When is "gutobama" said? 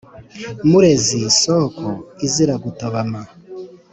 2.63-3.21